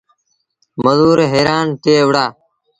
مزور 0.83 1.17
هيرآن 1.31 1.67
ٿئي 1.83 1.97
وُهڙآ۔ 2.07 2.25